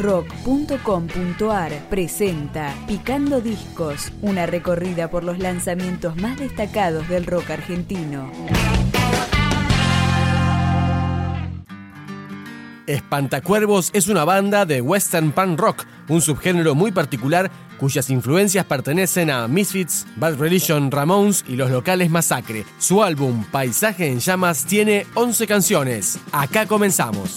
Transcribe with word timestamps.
rock.com.ar 0.00 1.72
presenta 1.90 2.74
Picando 2.86 3.40
Discos, 3.40 4.12
una 4.22 4.46
recorrida 4.46 5.10
por 5.10 5.24
los 5.24 5.38
lanzamientos 5.38 6.16
más 6.16 6.38
destacados 6.38 7.08
del 7.08 7.26
rock 7.26 7.50
argentino. 7.50 8.30
Espantacuervos 12.86 13.90
es 13.92 14.08
una 14.08 14.24
banda 14.24 14.66
de 14.66 14.80
western 14.80 15.30
punk 15.30 15.60
rock, 15.60 15.84
un 16.08 16.20
subgénero 16.20 16.74
muy 16.74 16.90
particular 16.90 17.50
cuyas 17.78 18.10
influencias 18.10 18.66
pertenecen 18.66 19.30
a 19.30 19.46
Misfits, 19.48 20.06
Bad 20.16 20.36
Religion, 20.38 20.90
Ramones 20.90 21.44
y 21.48 21.56
los 21.56 21.70
locales 21.70 22.10
Masacre. 22.10 22.64
Su 22.78 23.02
álbum 23.02 23.44
Paisaje 23.44 24.08
en 24.08 24.18
Llamas 24.18 24.64
tiene 24.64 25.06
11 25.14 25.46
canciones. 25.46 26.18
Acá 26.32 26.66
comenzamos. 26.66 27.34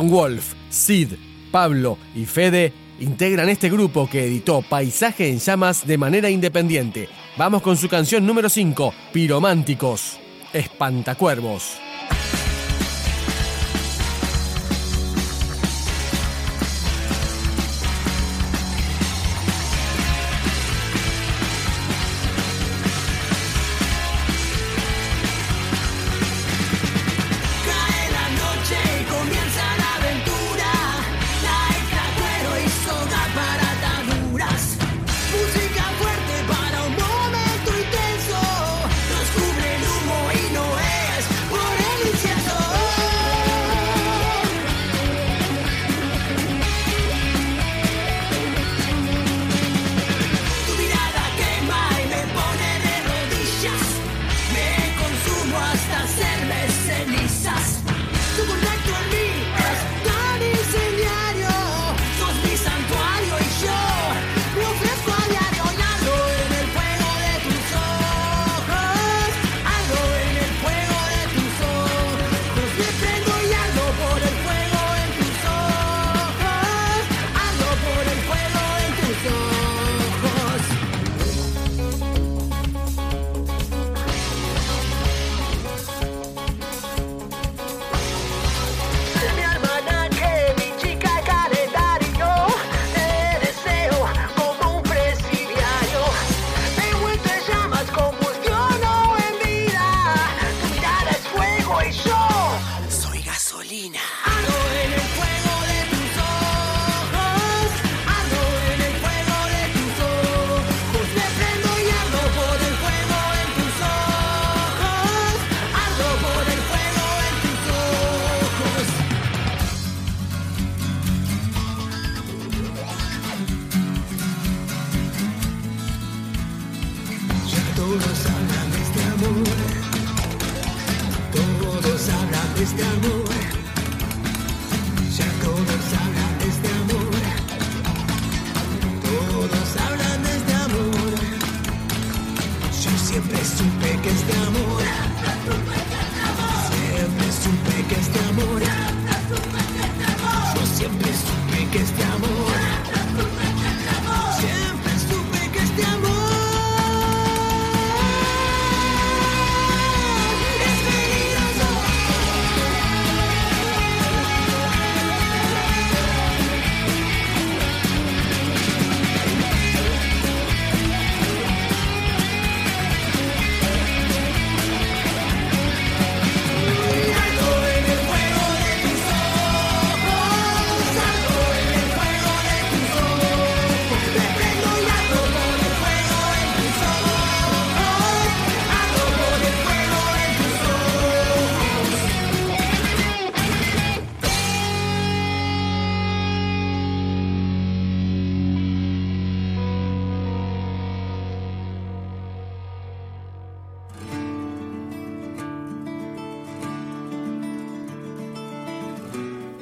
Von 0.00 0.08
Wolf, 0.08 0.54
Sid, 0.70 1.12
Pablo 1.50 1.98
y 2.14 2.24
Fede 2.24 2.72
integran 3.00 3.50
este 3.50 3.68
grupo 3.68 4.08
que 4.08 4.24
editó 4.24 4.62
Paisaje 4.62 5.28
en 5.28 5.38
Llamas 5.38 5.86
de 5.86 5.98
manera 5.98 6.30
independiente. 6.30 7.06
Vamos 7.36 7.60
con 7.60 7.76
su 7.76 7.86
canción 7.86 8.26
número 8.26 8.48
5, 8.48 8.94
Pirománticos, 9.12 10.18
Espantacuervos. 10.54 11.89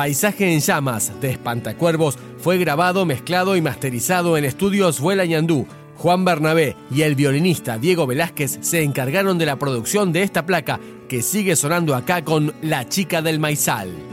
Paisaje 0.00 0.50
en 0.50 0.60
Llamas 0.60 1.12
de 1.20 1.30
Espantacuervos 1.30 2.16
fue 2.38 2.56
grabado, 2.56 3.04
mezclado 3.04 3.54
y 3.54 3.60
masterizado 3.60 4.38
en 4.38 4.46
estudios 4.46 4.98
Vuela 4.98 5.26
Ñandú. 5.26 5.66
Juan 5.98 6.24
Bernabé 6.24 6.74
y 6.90 7.02
el 7.02 7.14
violinista 7.14 7.76
Diego 7.76 8.06
Velázquez 8.06 8.60
se 8.62 8.82
encargaron 8.82 9.36
de 9.36 9.44
la 9.44 9.58
producción 9.58 10.10
de 10.10 10.22
esta 10.22 10.46
placa 10.46 10.80
que 11.06 11.20
sigue 11.20 11.54
sonando 11.54 11.94
acá 11.94 12.24
con 12.24 12.54
La 12.62 12.88
Chica 12.88 13.20
del 13.20 13.40
Maizal. 13.40 14.09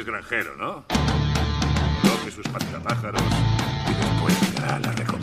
Es 0.00 0.06
granjero, 0.06 0.56
¿no? 0.56 0.82
Toque 2.02 2.30
sus 2.30 2.48
pantapájaros 2.48 3.20
y 3.20 3.92
después 3.92 4.54
dará 4.54 4.78
la 4.78 4.92
recompensa. 4.92 5.19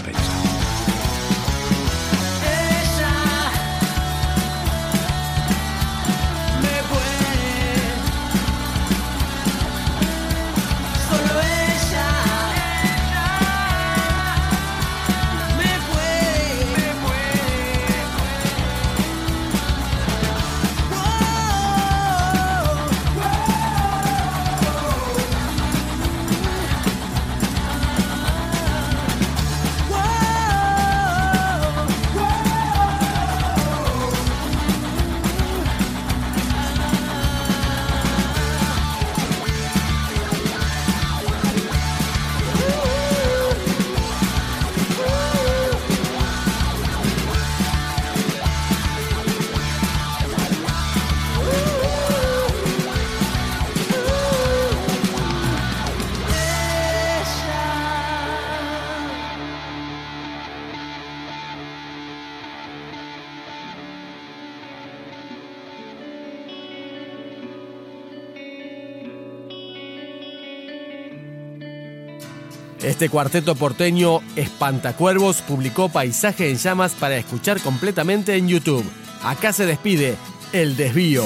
Este 72.88 73.10
cuarteto 73.10 73.54
porteño 73.56 74.22
Espantacuervos 74.38 75.42
publicó 75.42 75.90
Paisaje 75.90 76.50
en 76.50 76.56
Llamas 76.56 76.94
para 76.94 77.18
escuchar 77.18 77.60
completamente 77.60 78.38
en 78.38 78.48
YouTube. 78.48 78.86
Acá 79.24 79.52
se 79.52 79.66
despide 79.66 80.16
El 80.54 80.78
Desvío. 80.78 81.26